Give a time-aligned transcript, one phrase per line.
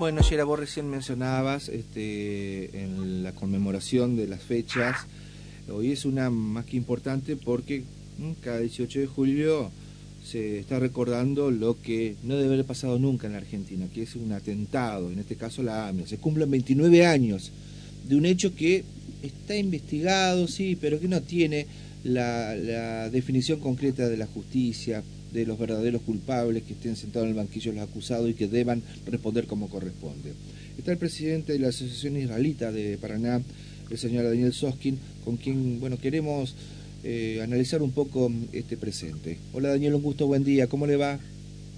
[0.00, 4.96] Bueno, Yera, vos recién mencionabas este, en la conmemoración de las fechas,
[5.70, 7.84] hoy es una más que importante porque
[8.40, 9.70] cada 18 de julio
[10.24, 14.16] se está recordando lo que no debe haber pasado nunca en la Argentina, que es
[14.16, 16.06] un atentado, en este caso la AMIA.
[16.06, 17.52] Se cumplen 29 años
[18.08, 18.82] de un hecho que
[19.22, 21.66] está investigado, sí, pero que no tiene
[22.04, 27.36] la definición concreta de la justicia, de los verdaderos culpables que estén sentados en el
[27.36, 30.32] banquillo los acusados y que deban responder como corresponde.
[30.78, 33.40] Está el presidente de la Asociación Israelita de Paraná,
[33.90, 36.54] el señor Daniel Soskin, con quien bueno queremos
[37.04, 39.38] eh, analizar un poco este presente.
[39.52, 41.18] Hola Daniel, un gusto, buen día, ¿cómo le va?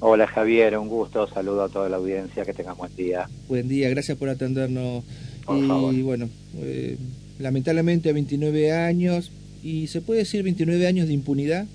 [0.00, 3.28] Hola Javier, un gusto, saludo a toda la audiencia, que tengan buen día.
[3.48, 5.04] Buen día, gracias por atendernos.
[5.48, 6.96] y bueno, eh,
[7.38, 9.30] lamentablemente 29 años,
[9.62, 11.66] ¿y se puede decir 29 años de impunidad?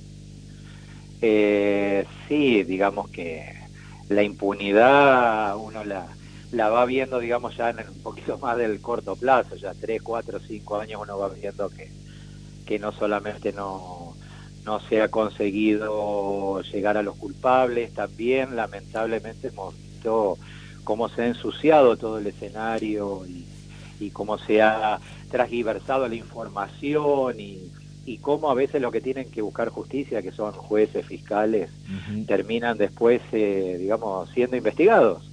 [1.22, 3.54] Eh, sí, digamos que
[4.10, 6.08] la impunidad uno la,
[6.70, 10.80] va viendo, digamos, ya en un poquito más del corto plazo, ya tres, cuatro, cinco
[10.80, 11.92] años uno va viendo que,
[12.66, 14.16] que no solamente no,
[14.64, 20.38] no se ha conseguido llegar a los culpables, también lamentablemente hemos visto
[20.84, 23.46] cómo se ha ensuciado todo el escenario y,
[24.00, 27.72] y cómo se ha transgiversado la información y
[28.08, 31.70] y cómo a veces lo que tienen que buscar justicia, que son jueces, fiscales,
[32.26, 35.30] terminan después, eh, digamos, siendo investigados.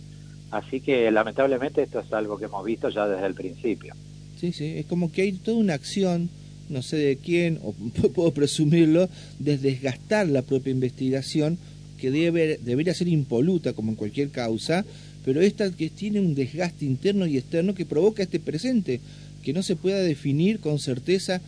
[0.51, 3.95] Así que lamentablemente esto es algo que hemos visto ya desde el principio.
[4.41, 6.29] Sí, sí, es como que hay toda una acción,
[6.69, 7.73] no sé de quién, o
[8.15, 11.59] puedo presumirlo, de desgastar la propia investigación
[11.97, 14.85] que debe, debería ser impoluta como en cualquier causa,
[15.25, 19.01] pero esta que tiene un desgaste interno y externo que provoca este presente,
[19.45, 21.41] que no se pueda definir con certeza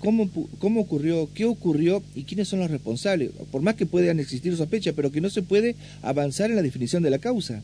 [0.00, 4.56] cómo, cómo ocurrió, qué ocurrió y quiénes son los responsables, por más que puedan existir
[4.56, 7.62] sospechas, pero que no se puede avanzar en la definición de la causa.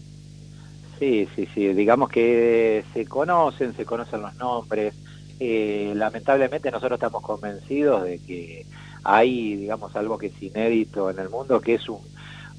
[0.99, 4.95] Sí, sí, sí, digamos que se conocen, se conocen los nombres.
[5.41, 8.65] Eh, lamentablemente nosotros estamos convencidos de que
[9.03, 11.99] hay, digamos, algo que es inédito en el mundo, que es un,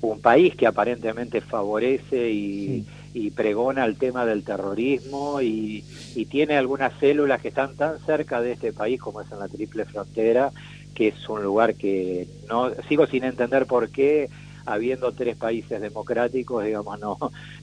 [0.01, 5.83] un país que aparentemente favorece y y pregona el tema del terrorismo y,
[6.29, 9.85] tiene algunas células que están tan cerca de este país como es en la triple
[9.85, 10.51] frontera,
[10.95, 14.29] que es un lugar que no sigo sin entender por qué
[14.65, 17.17] habiendo tres países democráticos, digamos, no,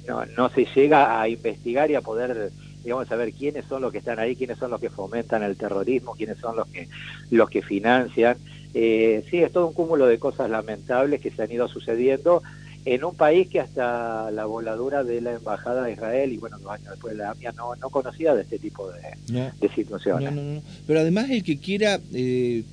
[0.07, 2.53] no, no se llega a investigar y a poder,
[2.85, 6.15] digamos, saber quiénes son los que están ahí, quiénes son los que fomentan el terrorismo,
[6.15, 6.89] quiénes son los que,
[7.31, 8.37] los que financian.
[8.73, 12.43] Eh, sí, es todo un cúmulo de cosas lamentables que se han ido sucediendo
[12.85, 16.73] en un país que hasta la voladura de la Embajada de Israel y bueno, dos
[16.73, 20.63] años después de la AMIA no, no conocía de este tipo de, de situaciones.
[20.87, 22.65] Pero además el que quiera eh,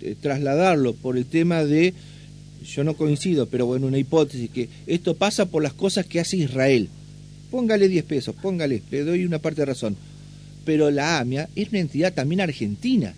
[0.00, 1.94] eh, trasladarlo por el tema de,
[2.62, 6.36] yo no coincido, pero bueno, una hipótesis, que esto pasa por las cosas que hace
[6.36, 6.88] Israel.
[7.50, 9.96] Póngale 10 pesos, póngale, le doy una parte de razón.
[10.64, 13.14] Pero la AMIA es una entidad también argentina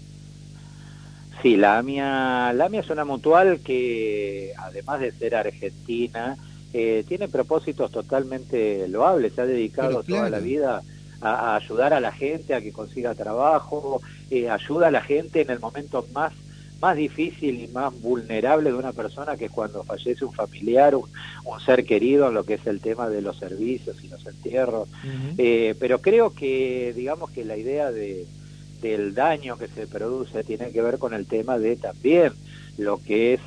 [1.47, 6.37] Sí, la AMIA, la AMIA es una mutual que, además de ser argentina,
[6.73, 9.35] eh, tiene propósitos totalmente loables.
[9.35, 10.83] Se ha dedicado toda la vida
[11.21, 15.51] a, ayudar a la gente a que consiga trabajo, eh, ayuda a la gente en
[15.51, 16.33] el momento más
[16.81, 21.09] más difícil y más vulnerable de una persona que es cuando fallece un familiar, un,
[21.65, 24.89] ser querido en lo que es el tema de los servicios y los entierros.
[25.39, 28.27] eh, pero creo que, digamos que la idea de,
[28.87, 32.33] del daño que se produce tiene que ver con el tema de también
[32.79, 33.41] lo que es,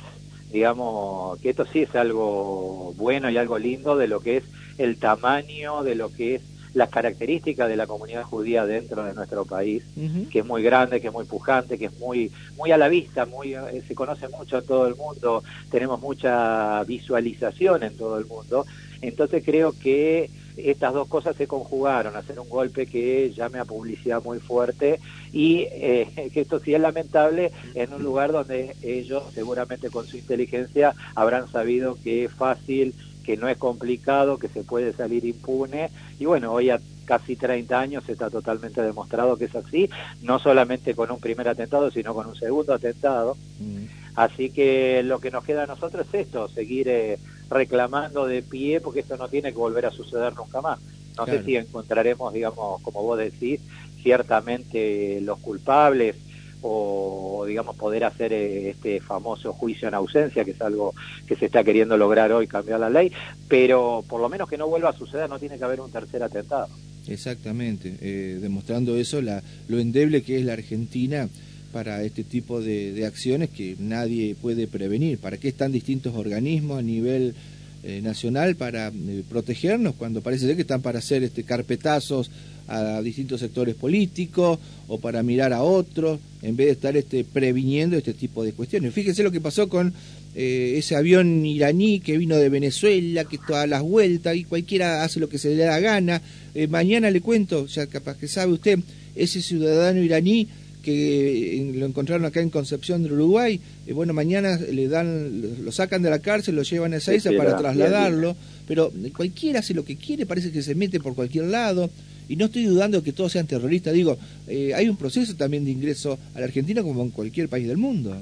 [0.52, 4.44] digamos, que esto sí es algo bueno y algo lindo de lo que es
[4.78, 6.42] el tamaño, de lo que es
[6.72, 9.82] las características de la comunidad judía dentro de nuestro país,
[10.30, 13.26] que es muy grande, que es muy pujante, que es muy muy a la vista,
[13.26, 18.26] muy eh, se conoce mucho en todo el mundo, tenemos mucha visualización en todo el
[18.26, 18.66] mundo.
[19.02, 20.30] Entonces creo que
[20.66, 25.00] estas dos cosas se conjugaron, hacer un golpe que llame a publicidad muy fuerte
[25.32, 30.16] y eh, que esto sí es lamentable en un lugar donde ellos seguramente con su
[30.16, 32.94] inteligencia habrán sabido que es fácil,
[33.24, 37.78] que no es complicado, que se puede salir impune y bueno, hoy a casi 30
[37.78, 39.90] años está totalmente demostrado que es así,
[40.22, 43.36] no solamente con un primer atentado, sino con un segundo atentado.
[43.58, 43.86] Mm.
[44.14, 47.18] Así que lo que nos queda a nosotros es esto, seguir eh,
[47.50, 50.78] reclamando de pie, porque esto no tiene que volver a suceder nunca más.
[51.16, 53.60] No sé si encontraremos, digamos, como vos decís,
[54.02, 56.16] ciertamente los culpables
[56.62, 60.94] o, digamos, poder hacer eh, este famoso juicio en ausencia, que es algo
[61.26, 63.10] que se está queriendo lograr hoy, cambiar la ley,
[63.48, 66.22] pero por lo menos que no vuelva a suceder, no tiene que haber un tercer
[66.22, 66.68] atentado.
[67.06, 71.28] Exactamente, eh, demostrando eso, la, lo endeble que es la Argentina
[71.72, 75.18] para este tipo de, acciones que nadie puede prevenir.
[75.18, 77.34] ¿Para qué están distintos organismos a nivel
[77.82, 82.30] eh, nacional para eh, protegernos cuando parece ser que están para hacer este carpetazos
[82.68, 87.96] a distintos sectores políticos o para mirar a otros en vez de estar este previniendo
[87.96, 88.92] este tipo de cuestiones.
[88.92, 89.94] Fíjense lo que pasó con
[90.34, 95.18] eh, ese avión iraní que vino de Venezuela, que todas las vueltas y cualquiera hace
[95.18, 96.20] lo que se le da gana.
[96.68, 98.78] mañana le cuento, ya capaz que sabe usted,
[99.14, 100.48] ese ciudadano iraní
[100.80, 106.02] que lo encontraron acá en Concepción del Uruguay, y bueno, mañana le dan, lo sacan
[106.02, 108.36] de la cárcel, lo llevan a Ezeiza para trasladarlo,
[108.66, 111.90] pero cualquiera hace lo que quiere, parece que se mete por cualquier lado,
[112.28, 114.16] y no estoy dudando que todos sean terroristas, digo,
[114.46, 117.76] eh, hay un proceso también de ingreso a la Argentina como en cualquier país del
[117.76, 118.16] mundo.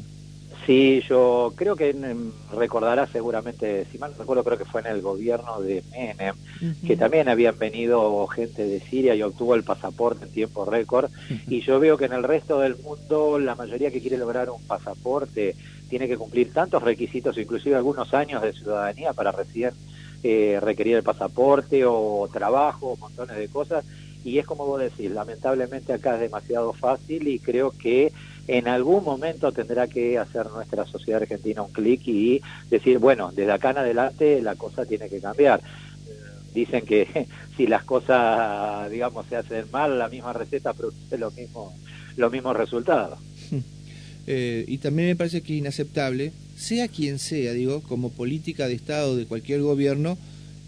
[0.69, 1.97] Sí, yo creo que
[2.53, 6.35] recordará seguramente, si mal no recuerdo, creo que fue en el gobierno de Menem,
[6.87, 11.11] que también habían venido gente de Siria y obtuvo el pasaporte en tiempo récord.
[11.47, 14.63] Y yo veo que en el resto del mundo la mayoría que quiere lograr un
[14.67, 15.57] pasaporte
[15.89, 19.73] tiene que cumplir tantos requisitos, inclusive algunos años de ciudadanía para recién
[20.23, 23.87] eh, requerir el pasaporte o trabajo, montones de cosas.
[24.23, 28.13] Y es como vos decís, lamentablemente acá es demasiado fácil y creo que
[28.49, 32.41] en algún momento tendrá que hacer nuestra sociedad argentina un clic y
[32.71, 35.61] decir, bueno, desde acá en adelante la cosa tiene que cambiar.
[36.55, 41.75] Dicen que si las cosas, digamos, se hacen mal, la misma receta produce lo mismo,
[42.17, 43.21] los mismos resultados.
[44.31, 48.75] Eh, y también me parece que es inaceptable, sea quien sea, digo, como política de
[48.75, 50.19] Estado de cualquier gobierno,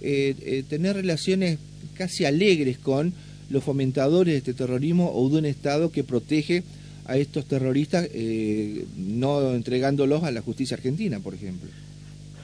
[0.01, 1.59] eh, eh, tener relaciones
[1.93, 3.13] casi alegres con
[3.51, 6.63] los fomentadores de este terrorismo o de un Estado que protege
[7.11, 11.69] a estos terroristas, eh, no entregándolos a la justicia argentina, por ejemplo.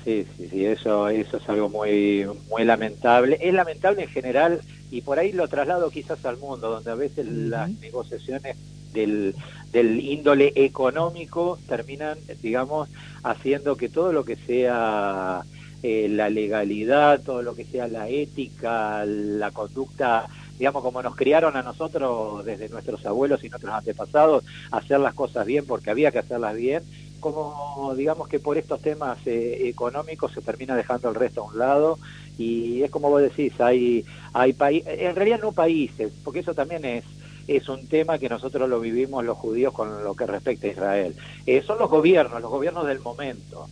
[0.05, 3.39] Sí, sí, sí, eso, eso es algo muy, muy lamentable.
[3.41, 4.61] Es lamentable en general
[4.91, 8.57] y por ahí lo traslado quizás al mundo, donde a veces las negociaciones
[8.93, 9.37] del,
[9.73, 12.89] del índole económico terminan, digamos,
[13.23, 15.43] haciendo que todo lo que sea
[15.85, 20.27] eh, la legalidad, todo lo que sea la ética, la conducta
[20.59, 25.47] digamos, como nos criaron a nosotros desde nuestros abuelos y nuestros antepasados, hacer las cosas
[25.47, 26.83] bien porque había que hacerlas bien,
[27.21, 31.59] como digamos que por estos temas eh, económicos se termina dejando el resto a un
[31.59, 31.99] lado
[32.39, 36.85] y es como vos decís, hay, hay países, en realidad no países, porque eso también
[36.85, 37.05] es
[37.47, 41.17] es un tema que nosotros lo vivimos los judíos con lo que respecta a Israel.
[41.47, 43.69] Eh, son los gobiernos, los gobiernos del momento.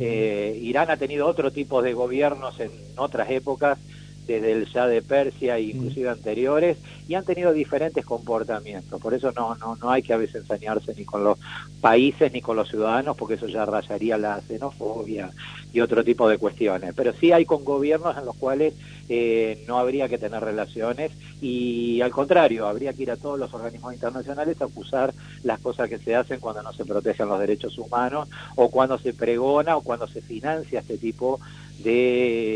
[0.00, 3.78] Eh, Irán ha tenido otro tipo de gobiernos en otras épocas
[4.28, 6.76] desde el ya de Persia e inclusive anteriores
[7.08, 9.00] y han tenido diferentes comportamientos.
[9.00, 11.38] Por eso no no no hay que a veces ensañarse ni con los
[11.80, 15.30] países ni con los ciudadanos porque eso ya rayaría la xenofobia
[15.72, 16.92] y otro tipo de cuestiones.
[16.94, 18.74] Pero sí hay con gobiernos en los cuales
[19.08, 23.52] eh, no habría que tener relaciones y al contrario habría que ir a todos los
[23.54, 27.78] organismos internacionales a acusar las cosas que se hacen cuando no se protegen los derechos
[27.78, 31.67] humanos o cuando se pregona o cuando se financia este tipo de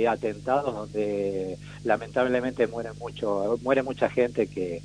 [0.08, 4.82] atentados donde lamentablemente muere mucho muere mucha gente que,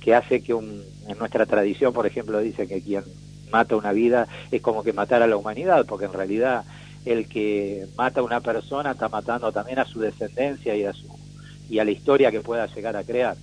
[0.00, 3.04] que hace que un, en nuestra tradición por ejemplo dice que quien
[3.50, 6.64] mata una vida es como que matar a la humanidad porque en realidad
[7.04, 11.08] el que mata a una persona está matando también a su descendencia y a su
[11.68, 13.36] y a la historia que pueda llegar a crear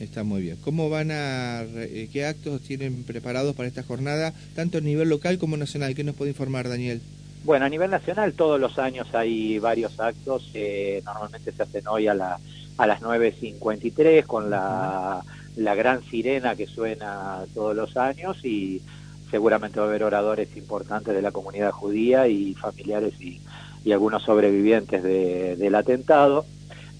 [0.00, 0.56] Está muy bien.
[0.60, 5.38] ¿Cómo van a, eh, qué actos tienen preparados para esta jornada, tanto a nivel local
[5.38, 5.94] como nacional?
[5.94, 7.00] ¿Qué nos puede informar, Daniel?
[7.44, 12.08] Bueno, a nivel nacional todos los años hay varios actos, eh, normalmente se hacen hoy
[12.08, 12.38] a, la,
[12.78, 15.22] a las 9.53 con la,
[15.56, 18.80] la gran sirena que suena todos los años y
[19.30, 23.42] seguramente va a haber oradores importantes de la comunidad judía y familiares y,
[23.84, 26.46] y algunos sobrevivientes de, del atentado.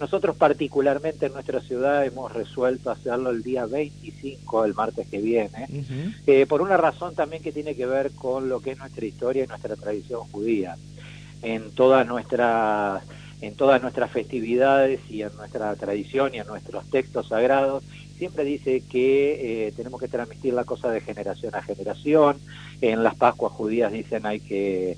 [0.00, 5.68] Nosotros particularmente en nuestra ciudad hemos resuelto hacerlo el día 25, el martes que viene,
[6.26, 9.44] eh, por una razón también que tiene que ver con lo que es nuestra historia
[9.44, 10.76] y nuestra tradición judía.
[11.42, 13.02] En todas nuestras
[13.40, 17.84] en todas nuestras festividades y en nuestra tradición y en nuestros textos sagrados,
[18.16, 22.38] siempre dice que eh, tenemos que transmitir la cosa de generación a generación.
[22.80, 24.96] En las Pascuas judías dicen hay que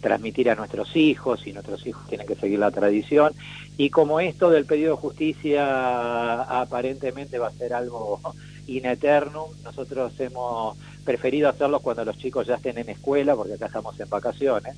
[0.00, 3.32] transmitir a nuestros hijos y nuestros hijos tienen que seguir la tradición.
[3.76, 8.20] Y como esto del pedido de justicia aparentemente va a ser algo
[8.66, 13.66] in eternum, nosotros hemos preferido hacerlo cuando los chicos ya estén en escuela, porque acá
[13.66, 14.76] estamos en vacaciones.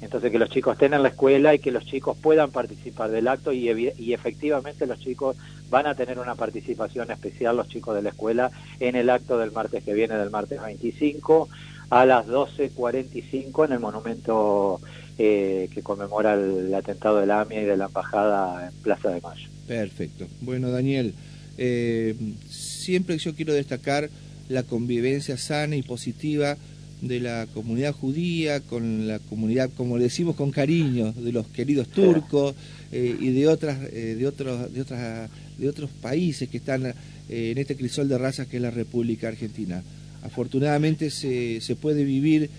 [0.00, 3.28] Entonces que los chicos estén en la escuela y que los chicos puedan participar del
[3.28, 5.36] acto y, y efectivamente los chicos
[5.70, 8.50] van a tener una participación especial, los chicos de la escuela,
[8.80, 11.48] en el acto del martes que viene, del martes 25
[11.90, 14.80] a las 12.45 en el monumento
[15.18, 19.20] eh, que conmemora el, atentado de la AMIA y de la Embajada en Plaza de
[19.20, 19.48] Mayo.
[19.66, 20.26] Perfecto.
[20.40, 21.14] Bueno, Daniel,
[21.56, 22.14] eh,
[22.48, 24.10] siempre yo quiero destacar
[24.48, 26.56] la convivencia sana y positiva
[27.00, 31.88] de la comunidad judía, con la comunidad, como le decimos con cariño, de los queridos
[31.88, 32.54] turcos
[32.92, 36.94] eh, y de otras, eh, de otros, de otras, de otros países que están eh,
[37.28, 39.82] en este crisol de razas que es la República Argentina.
[40.24, 42.50] Afortunadamente se, se puede vivir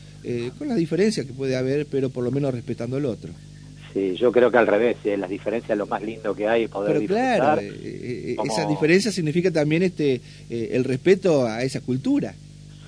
[0.58, 3.32] con las diferencias que puede haber, pero por lo menos respetando al otro.
[3.94, 7.08] Sí, yo creo que al revés, las diferencias lo más lindo que hay poder Pero
[7.08, 10.20] claro, esa diferencia significa también este
[10.50, 12.34] el respeto a esa cultura.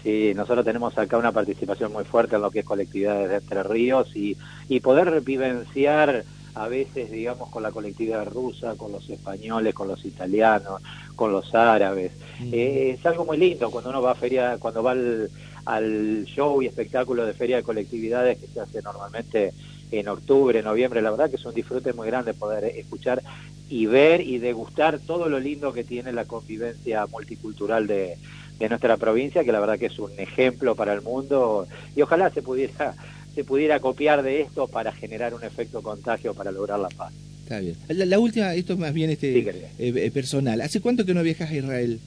[0.03, 3.63] Sí, nosotros tenemos acá una participación muy fuerte en lo que es colectividades de Entre
[3.63, 4.37] Ríos y,
[4.69, 6.23] y poder vivenciar
[6.57, 10.81] a veces, digamos, con la colectividad rusa, con los españoles, con los italianos,
[11.15, 12.11] con los árabes.
[12.51, 15.29] Eh, es algo muy lindo cuando uno va a feria, cuando va al,
[15.65, 19.53] al, show y espectáculo de feria de colectividades que se hace normalmente
[19.91, 21.01] en octubre, noviembre.
[21.01, 23.21] La verdad que es un disfrute muy grande poder escuchar
[23.69, 28.17] y ver y degustar todo lo lindo que tiene la convivencia multicultural de,
[28.57, 32.29] de nuestra provincia, que la verdad que es un ejemplo para el mundo y ojalá
[32.29, 32.95] se pudiera
[33.37, 37.13] se pudiera copiar de esto para generar un efecto contagio para lograr la paz.
[37.43, 37.75] Está bien.
[37.87, 40.59] La, última, esto es más bien este eh, eh, personal.
[40.59, 41.99] ¿Hace cuánto que no viajas a Israel?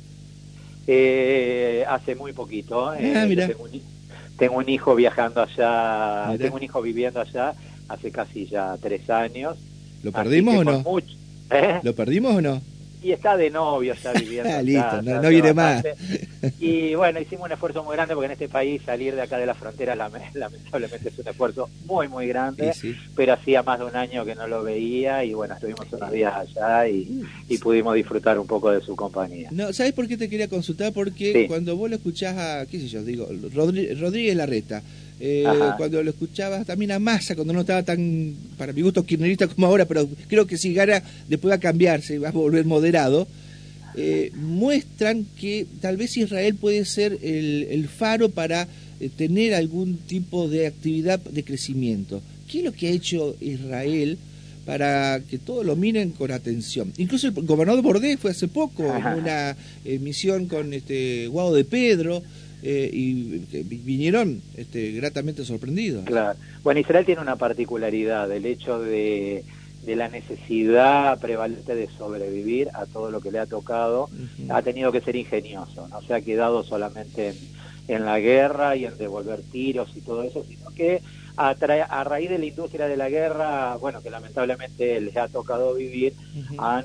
[0.89, 2.89] Eh, hace muy poquito.
[2.89, 3.29] Ah,
[4.37, 7.55] tengo, un, hijo viajando allá, tengo un hijo viviendo allá
[7.87, 9.57] hace casi ya tres años.
[10.03, 10.85] ¿Lo perdimos o no?
[11.85, 12.61] ¿Lo perdimos o no?
[13.03, 14.51] y está de novio ya viviendo.
[14.53, 15.85] Ah, listo, no, viene más.
[16.61, 19.47] Y bueno, hicimos un esfuerzo muy grande porque en este país salir de acá de
[19.47, 19.95] la frontera
[20.35, 22.73] lamentablemente es un esfuerzo muy, muy grande,
[23.15, 26.35] pero hacía más de un año que no lo veía y bueno, estuvimos unos días
[26.35, 27.25] allá y,
[27.61, 29.49] pudimos disfrutar un poco de su compañía.
[29.53, 30.95] No, ¿sabes por qué te quería consultar?
[30.95, 34.83] Porque cuando vos lo escuchás a, qué sé yo, digo, Rodríguez Larreta,
[35.23, 35.45] eh,
[35.77, 39.67] cuando lo escuchabas también a Massa, cuando no estaba tan, para mi gusto, kirchnerista como
[39.67, 43.29] ahora, pero creo que si gana después va a cambiarse, va a volver moderado,
[43.97, 48.69] eh, muestran que tal vez Israel puede ser el, faro para
[49.01, 52.23] eh, tener algún tipo de actividad de crecimiento.
[52.51, 54.19] ¿Qué es lo que ha hecho Israel
[54.67, 56.93] para que todos lo miren con atención?
[56.99, 59.57] Incluso el gobernador Bordé fue hace poco en una
[60.01, 62.23] misión con este Guado de Pedro,
[62.63, 66.05] eh, y vinieron este, gratamente sorprendidos.
[66.05, 66.39] Claro.
[66.63, 69.45] Bueno, Israel tiene una particularidad, el hecho de,
[69.83, 74.09] de la necesidad prevalente de sobrevivir a todo lo que le ha tocado,
[74.51, 77.35] ha tenido que ser ingenioso, no se ha quedado solamente
[77.89, 81.03] en, la guerra y en devolver tiros y todo eso, sino que
[81.37, 85.75] a, a, raíz de la industria de la guerra, bueno, que lamentablemente les ha tocado
[85.75, 86.13] vivir,
[86.59, 86.85] han,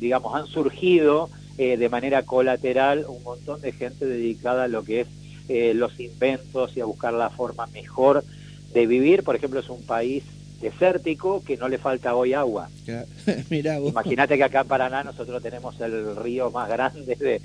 [0.00, 5.02] digamos, han surgido eh, de manera colateral un montón de gente dedicada a lo que
[5.02, 5.08] es
[5.48, 8.24] eh, los inventos y a buscar la forma mejor
[8.72, 9.22] de vivir.
[9.22, 10.24] Por ejemplo, es un país
[10.60, 12.68] desértico que no le falta hoy agua.
[13.50, 17.40] Imagínate que acá en Paraná nosotros tenemos el río más grande de,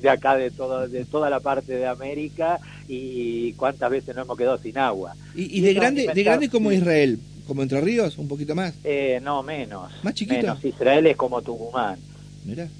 [0.00, 2.58] de acá de todo, de toda la parte de América
[2.88, 5.14] y cuántas veces no hemos quedado sin agua.
[5.34, 7.18] ¿Y, de grande de grande como Israel?
[7.46, 8.16] ¿Como Entre Ríos?
[8.16, 8.74] ¿Un poquito más?
[8.84, 9.92] Eh, no, menos.
[10.02, 10.40] ¿Más chiquito?
[10.40, 10.64] Menos.
[10.64, 11.98] Israel es como Tucumán.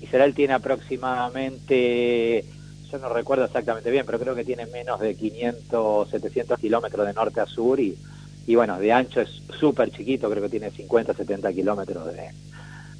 [0.01, 2.45] Israel tiene aproximadamente,
[2.91, 7.13] yo no recuerdo exactamente bien, pero creo que tiene menos de 500, 700 kilómetros de
[7.15, 7.97] norte a sur y,
[8.47, 12.31] y bueno, de ancho es súper chiquito, creo que tiene 50, 70 kilómetros de,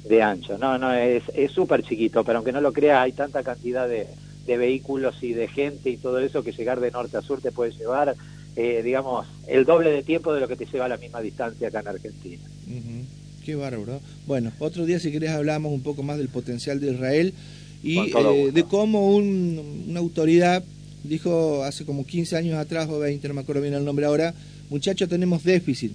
[0.07, 0.57] de ancho.
[0.57, 4.07] No, no, es súper chiquito, pero aunque no lo creas, hay tanta cantidad de,
[4.45, 7.51] de, vehículos y de gente y todo eso que llegar de norte a sur te
[7.51, 8.15] puede llevar,
[8.55, 11.67] eh, digamos, el doble de tiempo de lo que te lleva a la misma distancia
[11.67, 12.43] acá en Argentina.
[13.43, 14.01] Qué bárbaro.
[14.25, 17.33] Bueno, otro día si querés hablamos un poco más del potencial de Israel
[17.83, 20.63] y eh, de cómo una autoridad
[21.03, 24.33] dijo hace como 15 años atrás o 20, no me acuerdo bien el nombre ahora,
[24.69, 25.91] muchachos tenemos déficit.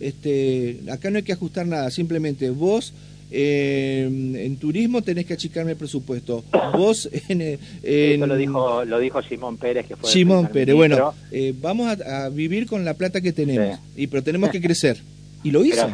[0.00, 2.92] Este, acá no hay que ajustar nada, simplemente vos
[3.30, 6.44] eh, en turismo tenés que achicarme el presupuesto.
[6.76, 10.74] Vos en, Eso lo dijo lo dijo Simón Pérez que fue Simón Pérez.
[10.74, 14.98] Bueno, eh, vamos a, vivir con la plata que tenemos y pero tenemos que crecer
[15.42, 15.88] y lo hizo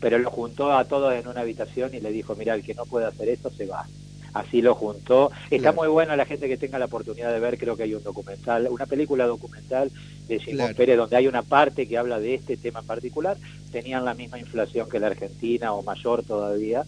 [0.00, 2.86] pero lo juntó a todos en una habitación y le dijo, mira, el que no
[2.86, 3.86] puede hacer esto se va.
[4.32, 5.30] Así lo juntó.
[5.50, 8.02] Está muy bueno la gente que tenga la oportunidad de ver, creo que hay un
[8.02, 9.90] documental, una película documental
[10.28, 13.36] de Simón Pérez donde hay una parte que habla de este tema en particular.
[13.72, 16.84] Tenían la misma inflación que la Argentina o mayor todavía.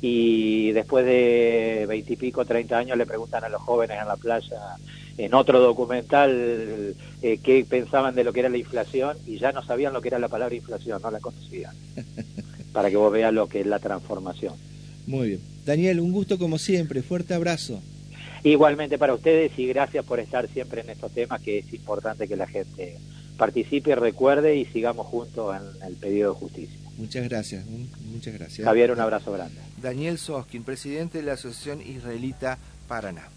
[0.00, 4.58] Y después de veintipico, treinta años le preguntan a los jóvenes en la playa,
[5.16, 9.62] en otro documental eh, qué pensaban de lo que era la inflación y ya no
[9.62, 11.74] sabían lo que era la palabra inflación, no la conocían.
[12.72, 14.54] para que vos veas lo que es la transformación.
[15.06, 15.51] Muy bien.
[15.64, 17.82] Daniel, un gusto como siempre, fuerte abrazo.
[18.44, 22.36] Igualmente para ustedes y gracias por estar siempre en estos temas que es importante que
[22.36, 22.98] la gente
[23.36, 26.78] participe, recuerde y sigamos juntos en el pedido de justicia.
[26.96, 28.64] Muchas gracias, muchas gracias.
[28.64, 29.60] Javier, un abrazo grande.
[29.80, 33.28] Daniel Soskin, presidente de la Asociación Israelita Paraná.